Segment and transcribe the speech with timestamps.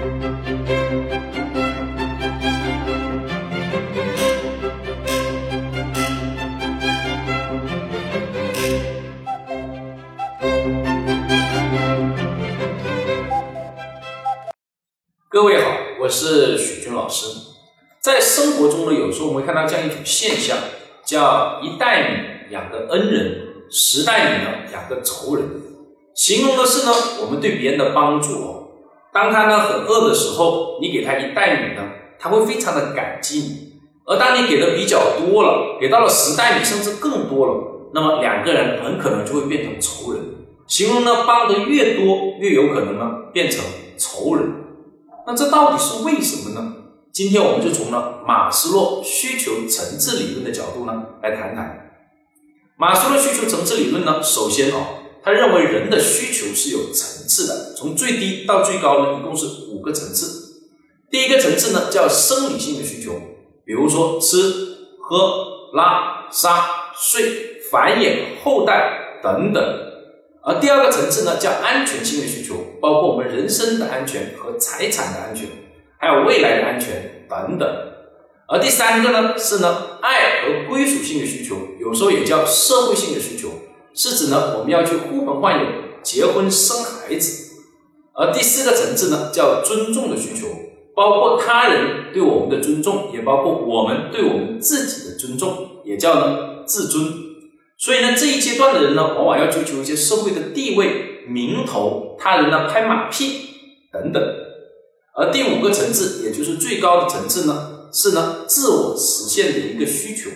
[0.00, 0.06] 各
[15.44, 15.70] 位好，
[16.00, 17.26] 我是许军老师。
[18.00, 20.56] 在生活中呢，有时候我们会看到这样一种现象，
[21.04, 25.46] 叫一袋米养个恩人，十袋米呢养个仇人。
[26.14, 28.59] 形容的是呢，我们对别人的帮助哦。
[29.12, 31.82] 当他呢很饿的时候，你给他一袋米呢，
[32.18, 40.22] 他会非常的感激你；而当你给的比较多了，给到了十袋米甚至更多了，那么两个人很可能就会变成仇人。
[40.66, 43.64] 形容呢，帮的越多，越有可能呢变成
[43.98, 44.48] 仇人。
[45.26, 46.74] 那这到底是为什么呢？
[47.12, 51.90] 今天我们就从呢马斯洛需求层次理论的角度呢来谈谈。
[52.76, 60.62] 马斯洛需求层次理论呢，首先哦，他认为人的需求是有层次的，从最低到最高呢，一共是五个层次。
[61.10, 63.12] 第一个层次呢叫生理性的需求，
[63.64, 64.36] 比如说吃、
[65.00, 69.62] 喝、拉、撒、睡、繁衍后代等等。
[70.42, 75.46] 而第二个层次呢，叫安全性的需求，包括我们人身的安全和财产的安全，
[75.98, 77.68] 还有未来的安全等等。
[78.48, 83.50] 而第三个呢，是呢爱和归属性的需求，有时候也叫社会性的需求，
[83.94, 85.66] 是指呢我们要去呼朋唤友、
[86.02, 87.48] 结婚生孩子。
[88.12, 90.46] 而第四个层次呢，叫尊重的需求，
[90.94, 97.02] 包括他人对我们的尊重，也包括我们对我们自己的尊重，也叫呢自尊。
[97.78, 103.48] 所以呢，这一阶段的人呢，往往要追求一些社会的地位、名头，他人呢拍马屁
[103.90, 104.22] 等等。
[105.16, 110.28] 而第五个层次，也就是最高的层次呢，是呢自我实现的一个需求。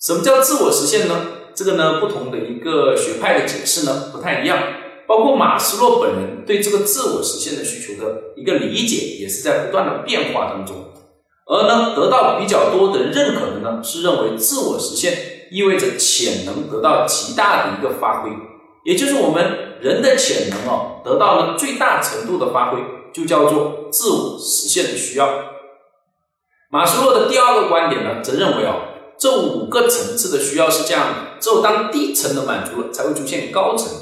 [0.00, 1.26] 什么叫自我实现呢？
[1.54, 4.58] 这个呢，不同的一个学派的解释呢不太一样。
[5.06, 10.76] 包括马斯洛本人对这个自我实现的需求的一个理解，也是在不断的变化当中。
[11.46, 15.32] 而呢，得到比较多的认可的呢，是认为自我实现。
[15.50, 18.30] 意味着潜能得到极大的一个发挥，
[18.84, 22.80] 也就是我们人的潜能哦，得到了最大程度的发挥，
[23.12, 25.28] 就叫做自我实现的需要。
[26.72, 28.80] 马斯洛的第二个观点呢，则认为哦，
[29.16, 33.92] 这五个层次的需要是这样的：只有当低层的满足了，才会出现高层，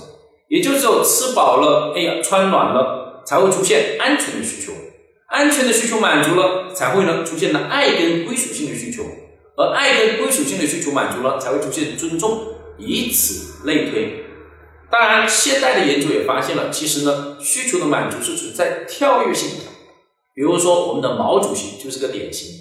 [0.48, 4.72] 也就只有吃饱了，哎呀，穿暖了，才会出现安全的需求，
[5.26, 9.02] 安全的需求满足了，才会呢出现了爱跟归属性的需求。
[9.56, 12.46] 而爱跟归属性的需求满足了，才会出现尊重，
[12.78, 14.24] 以此类推。
[14.88, 19.64] 当然，现代的研究也发现了，其实呢，需求的满足是存在跳跃性的。
[20.32, 22.52] 比如说，我们的毛主席就是个典型。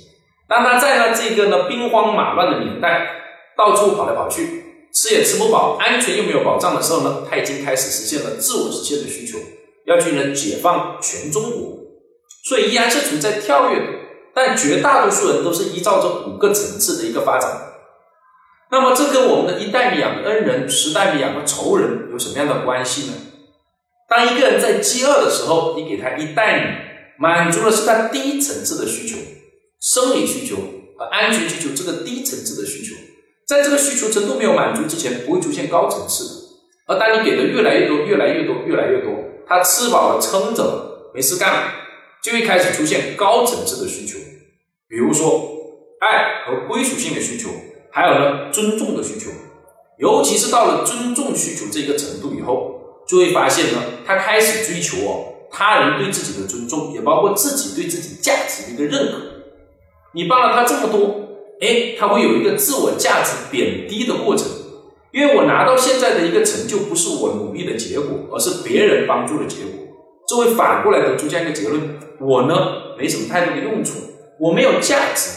[0.49, 3.07] 当他在呢这个呢兵荒马乱的年代，
[3.55, 9.37] 到处跑来跑去，吃也吃不饱，安全又没有保障的时候呢，他已经开始实现了自我实现的需求，
[9.85, 11.77] 要去呢解放全中国。
[12.43, 13.99] 所以，依然是存在跳跃。
[14.33, 17.51] 但绝大多数人都是依照着五个层次的一个发展。
[18.71, 23.13] 那么，这跟我们的一代米养的恩人，十代米养的仇人有什么样的关系呢？
[24.07, 26.65] 当一个人在饥饿的时候，你给他一袋米，
[27.19, 29.17] 满足的是他低层次的需求，
[29.81, 30.55] 生理需求
[30.97, 32.95] 和安全需求这个低层次的需求，
[33.51, 36.31] 在这个需求程度没有满足之前，不会出现高层次的。
[36.87, 39.11] 而当你给的越来越多、越来越多、越来越多，
[39.45, 41.63] 他吃饱了、撑着，没事干了。
[42.23, 44.17] 就会开始出现高层次的需求，
[44.87, 45.49] 比如说
[45.99, 47.49] 爱和归属性的需求，
[47.91, 49.29] 还有呢尊重的需求。
[49.97, 59.17] 尤其是到了尊重需求这个程度以后，就会发现呢，他开始追求哦他人对自己的尊重，也包括自己对自己价值的一个认可。
[60.13, 61.30] 你帮了他这么多，
[61.61, 64.47] 哎，他会有一个自我价值贬低的过程，
[65.11, 69.71] 因为我拿到现在的一个成就，不是我努力的结果，而是别人帮助的结果。
[70.27, 73.99] 这会反过来得出这样一个结论：我呢没什么太多的用处，
[74.39, 75.29] 我没有价值。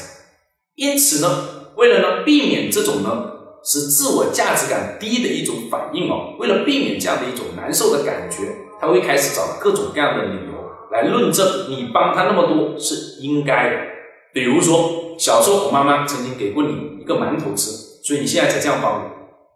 [0.77, 1.29] 因此呢，
[1.77, 3.31] 为了呢避免这种呢
[3.63, 8.39] 使自我价值感低的一种反应哦，为了避免这样的一种难受的感觉，
[8.81, 10.53] 他会开始找各种各样的理由
[10.91, 13.94] 来论证你帮他那么多是应该的。
[14.35, 17.71] 比如说，小时候我妈妈曾经给过你一个馒头吃，
[18.03, 19.11] 所以你现在才这样帮我，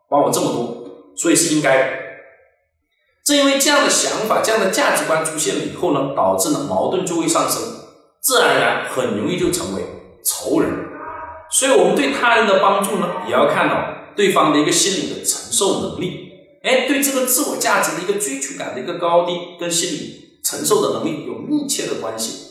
[0.09, 1.93] 帮我这么多，所以是应该的。
[3.25, 7.61] 正因为这样的想法、这样的价值观出现了以后呢，导致呢矛盾就会上升，
[8.23, 9.83] 自然而然很容易就成为
[10.25, 10.71] 仇人。
[11.51, 16.29] 所以，我们对他人的帮助呢，也要看到对方的一个心理的承受能力。
[16.63, 22.48] 哎，对这个自我价值的一个追求感的一个高低，跟心理承受的能力有密切的关系。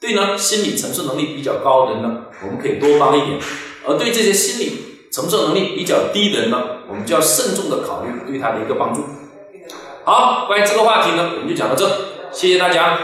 [0.00, 3.38] 对呢，心理承受能力比较高的人呢，我们可以多帮一点；
[3.86, 6.58] 而对这些心理承受能力比较低的人呢，
[6.88, 9.04] 我们就要慎重的考虑对他的一个帮助。
[10.04, 11.86] 好，关于这个话题呢，我们就讲到这，
[12.32, 12.98] 谢谢大家。